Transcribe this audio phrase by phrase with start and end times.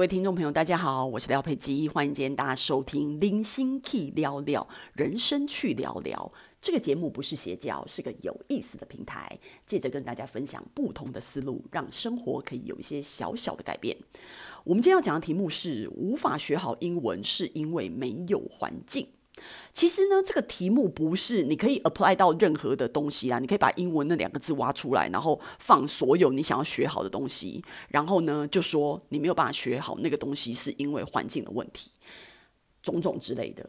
[0.00, 13.94] 各位听众朋友，大家好，我是廖佩基，欢迎今天大家收听《零星 Key 聊聊人生去聊聊》这个节目，不是邪教，是个有意思的平台，借着跟大家分享不同的思路，让生活可以有一些小小的改变。
[14.64, 19.06] 我们今天要讲的题目是：无法学好英文，是因为没有环境。
[19.72, 23.38] 其实呢，这个题目不是你可以 apply 到任何的东西啊。
[23.38, 31.90] 你可以把英文那两个字挖出来，然后放所有你想要学好的东西，然后呢，就说你没有办法学好那个东西是因为环境的问题，
[32.82, 33.68] 种种之类的。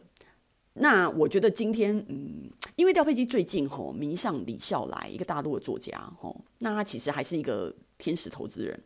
[0.74, 8.82] 那我觉得今天，嗯，因为廖佩基最近吼迷上李笑来，一个大陆的作家吼，那他其实还是一个天使投资人。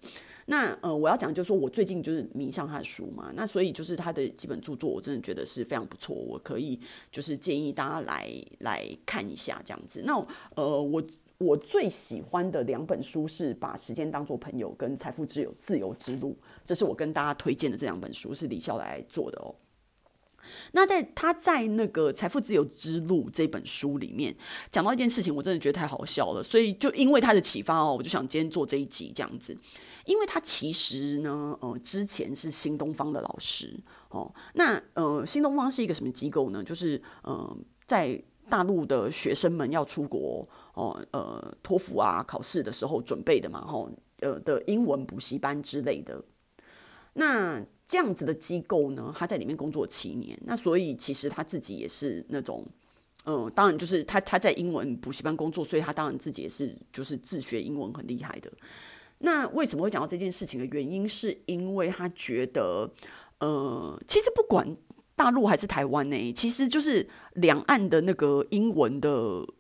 [0.46, 10.02] 那呃，我要讲就是说我最近就是迷上他的书嘛，那所以就是他的几本著作，我真的觉得是非常不错，我可以就是建议大家来来看一下这样子。
[10.04, 10.14] 那
[10.54, 11.02] 呃，我
[11.38, 16.30] 我最喜欢的两本书是《把时间当作朋友》跟《财富自由自由之路》，
[16.64, 19.54] 这是我跟大家推荐的这两本书，是李笑来做的哦。
[20.72, 24.34] 那在他在那个《财富自由之路》这本书里面
[24.70, 29.56] 讲到一件事情，我真的觉得太好笑了，所以就因为他的启发哦，我就想今天做这一集这样子。
[30.04, 33.76] 因为他其实呢，呃，之前是新东方的老师
[34.10, 34.32] 哦。
[34.54, 36.62] 那呃，新东方是一个什么机构呢？
[36.62, 37.56] 就是呃，
[37.88, 46.22] 在大陆的学生们要出国哦，呃，托福啊考试的时候准备的嘛，吼，呃的英文补习班之类的。
[47.18, 52.62] 那这样子的机构呢，他在里面工作七年，那所以其实他自己也是那种，
[53.24, 58.52] 嗯、当然就是他他在英文补习班工作，所以他当然自己也是就是自学英文很厉害的。
[59.18, 62.90] 那为什么会讲到这件事情的原因，是因为他觉得，
[63.38, 64.76] 呃，其实不管
[65.14, 69.10] 大陆还是台湾呢，其实就是两岸的那个英文的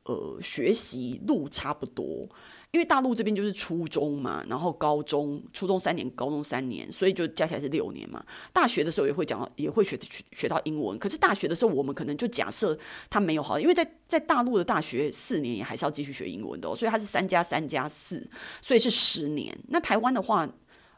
[0.04, 2.28] 呃学习路差不多。
[2.76, 8.22] 因为大陆这边就是初中嘛，然后高中，初中三年，高中三年，所以就加起来是六年嘛。
[8.52, 10.98] 大学的时候也会讲到，也会学学学到英文。
[10.98, 12.78] 可是大学的时候，我们可能就假设
[13.08, 18.28] 他没有好，因为在在大陆的大学四年也还是要继续学英文的哦，所以它是三加三加四，
[18.60, 19.58] 所以是十年。
[19.68, 20.46] 那台湾的话，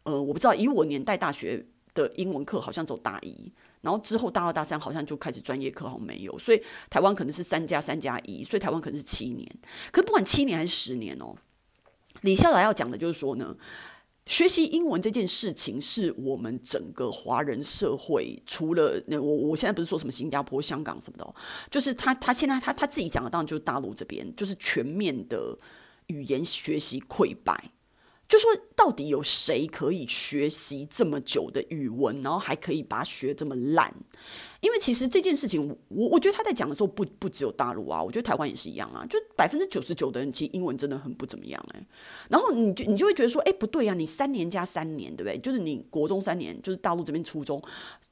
[0.03, 1.65] 呃，我不知道，以我年代大学
[1.95, 3.53] 的英文课好像走大一，
[3.83, 6.61] 然后之后大二大三好像就开始专业课，好像没有，所以
[6.91, 9.49] 台湾可能是三加三加一，所以台湾可能是七年。
[9.93, 11.37] 可是不管七年还是十年哦。
[12.23, 13.57] 李笑来要讲的就是说呢，
[14.27, 21.35] 学习英文这件事情是我们整个华人社会，除了那我我现在不是说什么新加坡、香港什么的，
[21.71, 25.59] 就是他他现在他他自己讲的，当然就是大陆这边，就是全面的
[26.09, 27.73] 语言学习溃败。
[28.29, 33.95] 就说到底有谁可以学习这么久的语文，然后还可以把它学这么烂？
[34.61, 41.87] 因为其实这件事情，我我觉得他在讲的时候不不只有大陆啊，我觉得台湾也是一样啊，就百分之九十九的人其实英文真的很不怎么样哎。
[42.29, 45.39] 然后你就你就会觉得说，哎，不对呀，你三年加三年，对不对？
[45.39, 47.63] 就是你国中三年，就是大陆这边初中，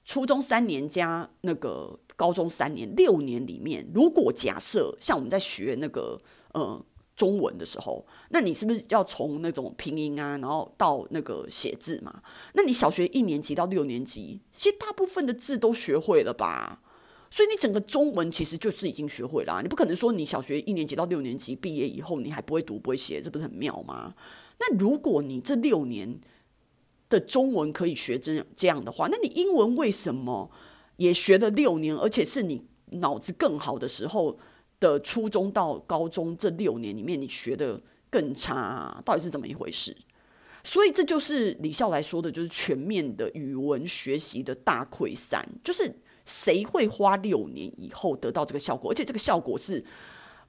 [0.05, 6.21] 初中三年加那个高中三年，六年里面，如果假设像我们在学那个
[6.53, 6.81] 呃。
[7.17, 12.23] 中文的时候，那你是不是要从那种拼音啊，然后到那个写字嘛？
[12.53, 16.83] 那你小学一年级到六年级，其实大部分的字都学会了吧？
[17.31, 19.61] 所以你整个中文其实就是已经学会了。
[19.63, 24.15] 你不可能说你小学一年级到六年级毕业以后，你还不会读不会写，这不是很妙吗？
[24.59, 26.21] 那如果你这六年
[27.09, 30.51] 的中文可以学这这样的话，那你英文为什么
[30.99, 34.39] 也学了六年，而且是你脑子更好的时候？
[34.81, 39.97] 的初中到高中这六年里面，你学的更差，到底是怎么一回事？
[40.63, 45.49] 所以这就是李笑来说的，就是全面的语文学习的大溃散。
[45.63, 45.95] 就是
[46.25, 48.91] 谁会花六年以后得到这个效果？
[48.91, 49.85] 而且这个效果是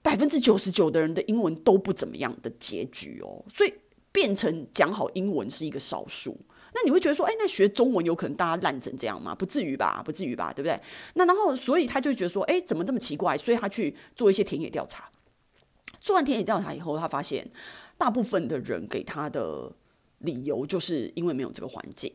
[0.02, 3.46] 百分之九十九的人的英文都不怎么样的结局哦。
[3.54, 3.74] 所以
[4.12, 6.36] 变成讲好英文是一个少数。
[6.74, 9.34] 那你会觉得说，哎，那学中文有可能大家烂成这样吗？
[9.34, 10.80] 不至于吧，不至于吧，对不对？
[11.16, 13.38] 那然后，所以他就觉得说，哎，怎么这么奇怪？
[13.38, 15.10] 所以他去做一些田野调查。
[16.00, 17.50] 做完田野调查以后，他发现
[17.98, 19.72] 大部分的人给他的
[20.20, 22.14] 理由就是因为没有这个环境。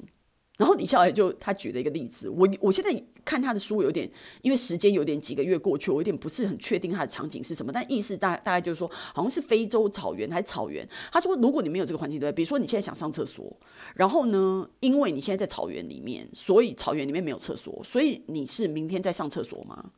[0.59, 4.09] 然后李笑来就他举了一个例子，我我现在看他的书有点，
[4.43, 10.87] 因为时间有点几个月过去，我有点不是很确定他的场景是什么，但意思大大概就是说，好像是非洲草原还是草原。
[11.11, 12.31] 他说，如果你没有这个环境，对？
[12.31, 13.51] 比如说你现在想上厕所，
[13.95, 19.93] 然后呢，因为你现在在草原里面，所以草原里面没有厕所，所以你是明天再上厕所吗？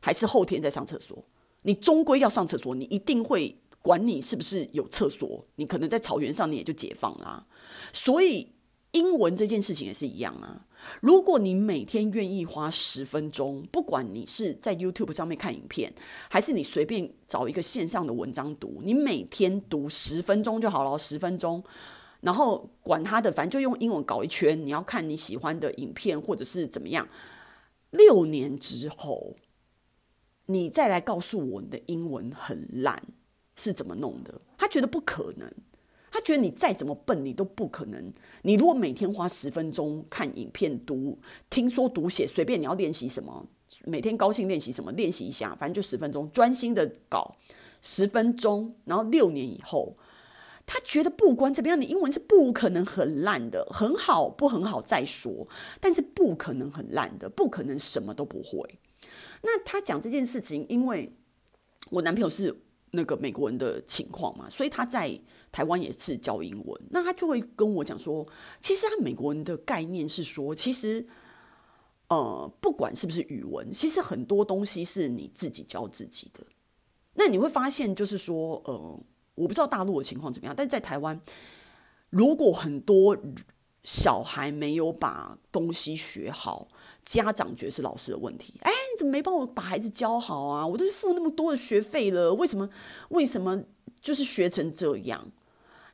[0.00, 1.22] 还是后天再上厕所？
[1.64, 7.46] 你终归要上厕所，你一定会管你是不是有厕所，你可能在草原上你也就解放啦，
[7.92, 8.48] 所以。
[8.92, 10.66] 英文这件事情也是一样啊。
[11.00, 15.92] 如果你每天愿意花十分钟，不管你是在 YouTube 上面看影片，
[16.28, 21.62] 还是你随便找一个线上的文章读，你每天读十分钟就好了，十分钟，
[22.20, 24.66] 然后管他的，反正就用英文搞一圈。
[24.66, 27.08] 你要看你喜欢的影片或者是怎么样。
[27.90, 29.36] 六年之后，
[30.46, 33.02] 你再来告诉我你的英文很烂
[33.54, 34.40] 是怎么弄的？
[34.58, 35.48] 他觉得不可能，
[36.22, 38.12] 觉得你再怎么笨，你都不可能。
[38.42, 41.18] 你如果每天花十分钟看影片、读、
[41.50, 43.46] 听说读写，随便你要练习什么，
[43.84, 47.36] 每天高兴练习什么，练习一下，反正就十分钟，专心的搞
[47.80, 49.96] 十分钟，然后六年以后。
[50.64, 55.46] 他觉得不管怎么样，你英文是不可能很烂的，很好不很好再说，
[55.80, 58.78] 但是不可能很烂的，不可能什么都不会。
[59.42, 61.12] 那他讲这件事情，因为
[61.90, 62.56] 我男朋友是
[62.92, 66.80] 那个美国人的情况嘛，所以他在台湾也是教英文。
[66.90, 68.26] 那他就会跟我讲说，
[68.60, 71.04] 其实他美国人的概念是说，其实
[72.08, 76.46] 呃，不管是不是语文，其实很多东西是你自己教自己的。
[77.14, 79.00] 那你会发现，就是说，呃。
[79.34, 81.18] 我不知道大陆的情况怎么样，但在台湾，
[82.10, 83.16] 如果很多
[83.82, 86.68] 小孩没有把东西学好，
[87.04, 88.54] 家长觉得是老师的问题。
[88.62, 90.66] 哎，你怎么没帮我把孩子教好啊？
[90.66, 92.68] 我都是付那么多的学费了，为什么？
[93.10, 93.62] 为什么
[94.00, 95.30] 就是学成这样？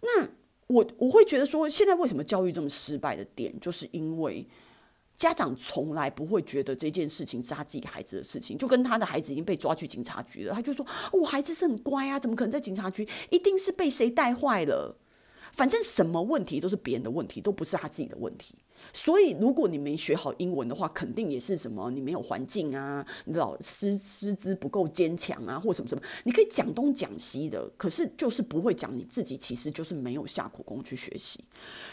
[0.02, 0.28] 那
[0.68, 4.46] 我我会觉得说，现在为什么教育这么失败的点，就是因为。
[5.16, 13.04] 家长从来不会觉得这件事情是他自己孩子的事情，就跟他的孩子已经被抓去警察局了，他就说：“我孩子是很乖啊，怎么可能在警察局？
[13.28, 14.96] 一定是被谁带坏了。
[15.52, 18.54] 反正什么问题都是别人的问题，都不是他自己的问题。
[18.92, 26.02] 所以，如果你没学好英文的话，肯定也是什么你没有环境啊，你知道师师资不够坚强啊，或什么什么。
[26.24, 31.44] 你可以讲东讲西的，可是就是不会讲你自己，其实就是没有下苦功去学习。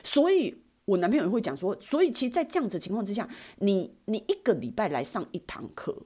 [0.04, 0.56] 所以。
[0.86, 3.28] 我男朋友也会讲说，所以其实，在这样子的情况之下，
[3.58, 6.04] 你你一个礼拜来上一堂课，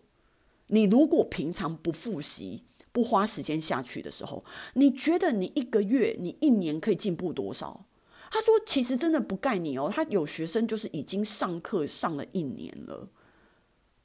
[0.67, 2.63] 你如果平常不复习、
[2.93, 4.41] 不花时间下去的时候，
[4.75, 7.87] 你觉得你一个月、你一年可以进步多少？
[8.31, 9.91] 他说，其实真的不盖你哦。
[9.93, 13.09] 他有学生就是已经上课上了一年了，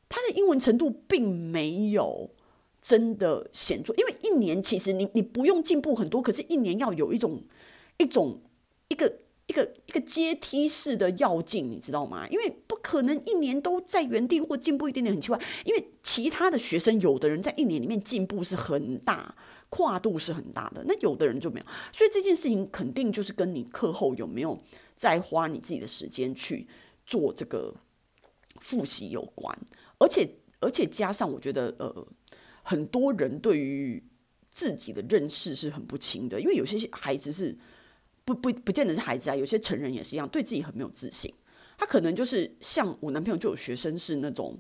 [0.09, 2.31] 他的英文程度并没有
[2.81, 7.43] 真的显著，因为一年其实你你不用进步很多，可是一年要有一种
[7.99, 8.41] 一种
[8.89, 9.21] 一个。
[9.47, 12.27] 一个一个阶梯式的要进，你知道吗？
[12.31, 15.39] 因为不可能一年都在原地或进步一点点，很奇怪。
[15.67, 19.37] 因为其他的学生，有的人在一年里面进步是很大，
[19.75, 21.67] 跨度是很大的，那有的人就没有。
[21.93, 24.57] 所以这件事情肯定就是跟你课后有没有
[24.95, 26.69] 再花你自己的时间去
[27.05, 27.75] 做这个
[28.61, 29.59] 复习有关。
[29.99, 30.29] 而且
[30.61, 32.07] 而且加上，我觉得呃，
[32.63, 34.01] 很多人对于
[34.51, 37.59] 自己的认识是很不清的，因为有些孩子是。
[38.27, 41.31] 不不不见得是孩子啊，有些成人也是一样，对自己很没有自信。
[41.77, 44.59] 他可能就是像我男朋友就有学生是那种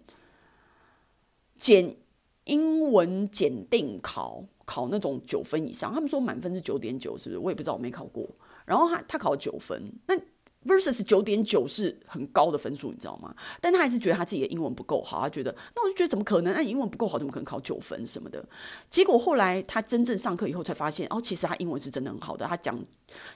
[1.59, 1.97] 简
[2.45, 7.39] 英文检定考考那种九分以上，他们说满分是九点九，是不是？
[7.39, 8.29] 我也不知道，我没考过。
[8.65, 10.19] 然后他他考九分，那。
[10.67, 13.37] versus 九点九是很高的分数，你知道吗？
[13.61, 16.55] 但他还是觉得他自己的英文不够好，他觉得那我就觉得怎么可能？
[16.55, 18.43] 那英文不够好，怎么可能考九分什么的？
[18.89, 22.47] 结果后来他真正上课以后才发现，哦，其实他英文是真的很好的。
[22.47, 22.83] 他讲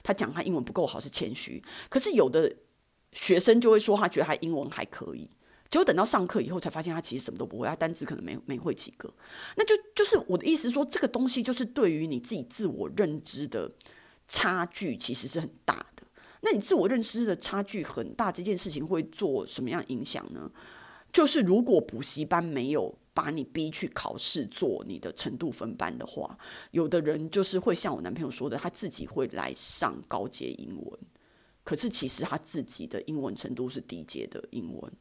[0.01, 2.51] 他讲他英文不够好是谦虚，可是有的
[3.11, 5.29] 学生就会说他觉得他英文还可以，
[5.69, 9.13] 结果等到上课以后才发现他其实什么都不会，他单词可能没没会几个。
[9.55, 13.71] 那就就是我的意思说，这个东西就是对于你自己自我认知的
[14.27, 16.03] 差距其实是很大的。
[16.41, 20.49] 那你自我认知的差距很大，这件事情会做什么样影响呢？
[21.11, 26.37] 就是如果补习班没有把你逼去考试做你的程度分班的话，
[26.71, 30.99] 有的人就是会像我男朋友说的，他自己会来上高阶英文，
[31.63, 34.91] 可是其实他自己的英文程度是低阶的英文。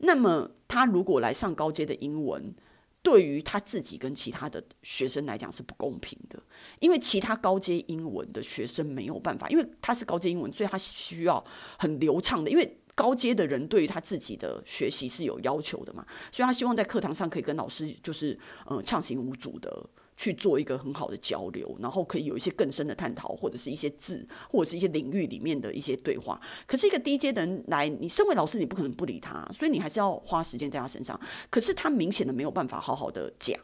[0.00, 2.54] 那么他如果来上高阶的英文，
[3.02, 6.42] 对于他自己跟其他的学生来讲是不公平的，
[6.80, 11.42] 因为其他高阶英文的学生没有办法，因为他是高阶英文，所以他需要
[11.78, 18.38] 很流畅的，因为高阶的人对于他自己的学习是有要求的嘛，所以他希望在课堂上可以跟老师就是
[18.68, 19.88] 嗯畅行无阻的。
[20.20, 26.38] 去做一个很好的交流，然后可以有一些更深的探讨，或者是一些字，或者是一些领域里面的一些对话。
[26.66, 31.18] 可是一个低阶的人来，你身为老师，你不可能不理他，所以你还是要花时间在他身上。
[31.48, 33.58] 可是他明显的没有办法好好的讲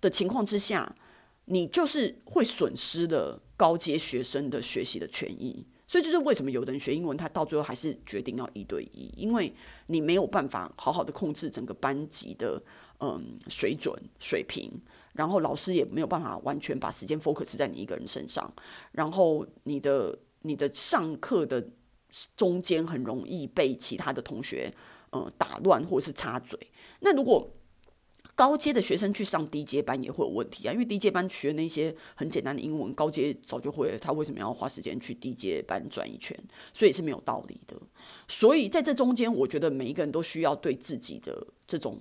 [0.00, 0.90] 的情况之下，
[1.44, 5.62] 你就是会损失了高阶学生的学习的权益。
[5.86, 9.52] 所以就是为什么有的人学英文，他到最后还是决定要一对一，因为
[9.88, 12.62] 你没有办法好好的控制整个班级的
[13.00, 14.72] 嗯水准水平。
[15.18, 18.48] 然后老师也没有办法完全把时间 focus 在你一个人身上，
[18.92, 21.70] 然后你的你的上课的
[22.36, 24.72] 中间很容易被其他的同学
[25.10, 26.56] 呃打乱或者是插嘴。
[27.00, 27.50] 那如果
[28.36, 36.38] 高阶的学生去上低阶班也会有问题啊，因为低阶班学那些很简单的英文，高阶早就会，他为什么要花时间去低阶班转一圈？
[36.72, 37.76] 所以是没有道理的。
[38.28, 42.00] 所以在这中间，我觉得每一个人都需要对自己的这种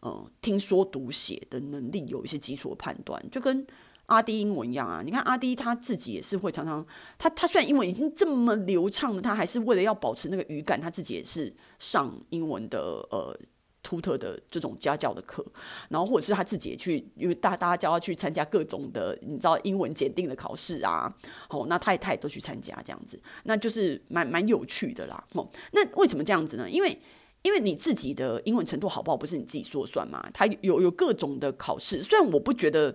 [0.00, 3.66] 呃听说读写的能力有一些基础的判断，就跟
[4.06, 5.02] 阿迪英文一样啊。
[5.04, 6.84] 你看阿迪他自己也是会常常，
[7.18, 12.78] 他他虽然英文已经这么流畅了，他还是为了要保持那个语感，他自己也是上英文的
[13.10, 13.38] 呃。
[13.82, 15.42] 图特的这种家教的课，
[15.88, 21.10] 然后或者是他自己也去，因为大大家叫他去参加各种的，你知道英文检定的考试啊，
[21.48, 25.24] 哦，那他也他也都去参加这样子，那就是蛮蛮有趣的啦。
[25.32, 26.68] 哦，那为什么这样子呢？
[26.68, 27.00] 因为
[27.42, 30.28] 因为你自己的英文程度好不好，不是你自己说了算嘛。
[30.32, 32.94] 他有有各种的考试，虽然我不觉得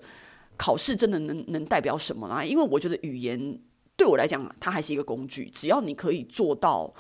[0.57, 3.59] 考试真的能能代表什么啦，因为我觉得语言
[3.95, 6.93] 对我来讲，它还是一个工具，只要你可以做到。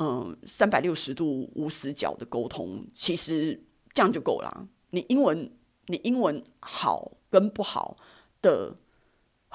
[0.00, 4.68] 嗯，三百六十度无死角的沟通，其实这样就够了。
[4.90, 5.48] 你英文，
[5.86, 7.96] 你英文好跟不好
[8.42, 8.76] 的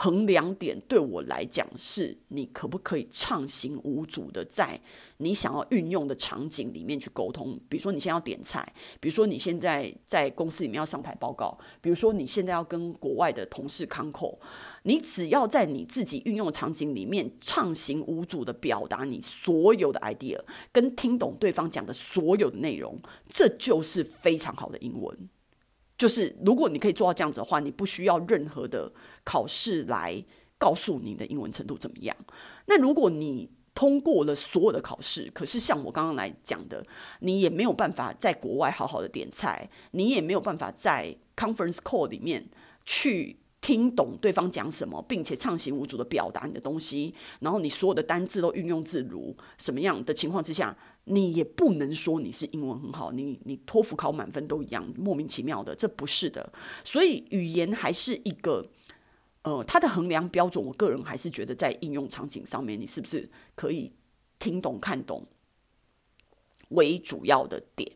[0.01, 4.79] 衡量点，对我来讲是，你可不可以畅行无阻的在
[5.17, 7.59] 你想要运用的场景里面去沟通。
[7.67, 14.37] 比如说，你现在要点菜，比如说你现在在公司里面要上台报告，比如说你现在要跟国外的同事 concall。
[14.83, 20.39] 你只要在你自己运用场景里面畅行无阻的表达你所有的 idea，
[20.71, 25.29] 跟听懂对方讲的所有的内容，这就是非常好的英文。
[25.99, 28.91] 就是如果你可以做到这样子的话，你不需要任何的
[29.23, 30.25] 考试来
[30.57, 32.17] 告诉你的英文程度怎么样。
[32.65, 36.83] 那如果你通过了所有的考试，可是像我刚刚来讲的，
[37.19, 42.49] 你也没有办法在国外好好的点菜，你也没有办法在 conference call 里面
[42.83, 43.37] 去。
[43.69, 56.51] 听懂对方讲什么，并且畅行无阻的表达你的东西，然后你所有的单字都运用自如，什么样的情况之下，你也不能说你是英文很好，你你托福考满分都一样，莫名其妙的，这不是的。
[56.83, 58.65] 所以语言还是一个，
[59.43, 63.93] 呃，它的衡量标准，我个人还是觉得在应用场景上面，你是不是可以
[64.39, 65.27] 听懂看懂
[66.69, 67.91] 为主要的点。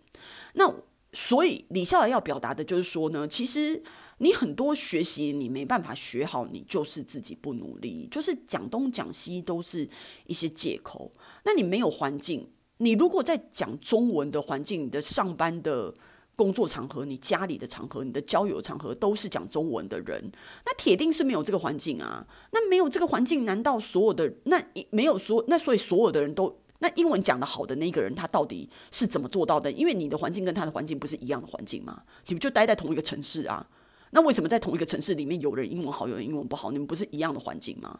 [0.53, 0.72] 那
[1.13, 3.82] 所以李笑来要表达的就是说呢，其实。
[4.20, 9.89] 你很多学习你没办法学好，你就是自己不努力，就是讲东讲西都是
[10.27, 11.12] 一些借口。
[11.43, 15.93] 那你没有环境，你如果在讲中文的环境，你的上班的
[16.36, 20.32] 工作场合、你家里的场合、你的交友场合都是讲中文的人，
[20.65, 22.25] 那铁定是没有这个环境啊。
[22.51, 29.72] 那没有这个环境，难道所有的那没有说那所以所有的人都那英文讲得好的那个人，他到底是怎么做到的？
[29.72, 32.03] 因为你的环境跟他的环境不是一样的环境吗？
[32.27, 33.65] 你不就待在同一个城市啊。
[34.13, 36.72] 那为什么在同一个城市里面，有人英文好，有人英文不好？
[36.72, 38.00] 你们不是一样的环境吗？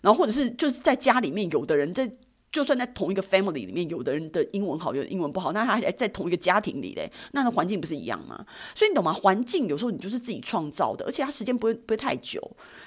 [0.00, 2.12] 然后或者是就是在家里面，有的人在，
[2.50, 8.44] 就算在同一个 family 里面，有的人的英文好，有的英文不好，那他还在同一个家庭里嘞，那的环境不是一样吗？
[8.74, 9.12] 所以你懂吗？
[9.12, 12.40] 环境有时候你就是自己创造的，而且它时间不会不会太久，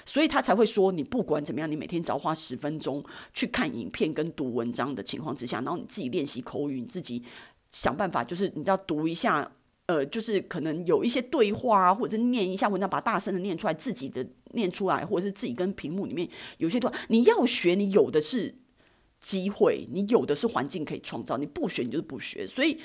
[0.04, 7.24] 所以他才会说，你不管怎么样，你每天只要花十分钟去看影片跟读文章的情况之下，然后你自己练习口语，你自己
[7.70, 9.50] 想办法，就是你要读一下。
[9.88, 16.28] 呃，就是可能有一些对话啊，或者念一下文章，把大声的念出来，自己的念出来，或者是自己跟屏幕里面
[16.58, 16.94] 有些对话。
[17.08, 18.54] 你要学，你有的是
[19.18, 22.46] 机会，你有的是环境可以创造，你不学，你就是不学。
[22.46, 22.78] 所以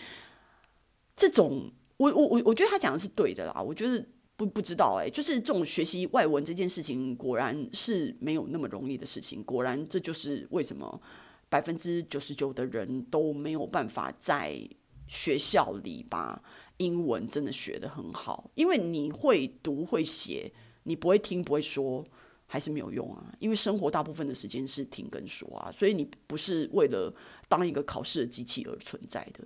[1.14, 3.62] 这种，我我我我觉得他讲的是对的啦。
[3.62, 4.06] 我觉得
[4.38, 9.44] 不不知道哎、就是这种学习外文这件事情，果然是没有那么容易的事情。
[9.44, 11.02] 果然，这就是为什么
[11.50, 14.58] 百分之九十九的人都没有办法在
[15.06, 16.42] 学校里吧。
[16.84, 20.52] 英文真的学得很好，因为你会读会写，
[20.84, 22.04] 你不会听不会说，
[22.46, 23.34] 还是没有用啊。
[23.40, 27.14] 因为生活大部分的时间是听跟说啊，所以你不是为了
[27.48, 29.40] 当一个考试的机器而存在的。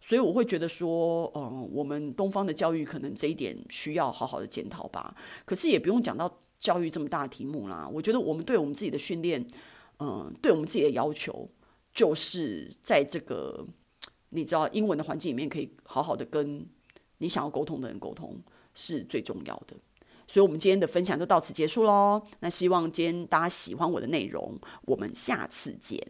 [0.00, 5.16] 所以我会觉得说，嗯，我们东方的教育可能这一点需要好好的检讨吧。
[5.44, 7.88] 可是也不用讲到教育这么大的题目啦。
[7.88, 9.46] 我觉得我们对我们自己的训练，
[9.98, 11.48] 嗯，对我们自己的要求，
[11.94, 13.66] 就是在这个。
[14.34, 16.66] 你知道英文的环境里面可以好好的跟
[17.22, 18.36] 你想要沟通的人沟通
[18.74, 19.76] 是最重要的，
[20.26, 22.20] 所以我们今天的分享就到此结束喽。
[22.40, 26.04] 那希望今天大家喜欢我的内容，我们下次见。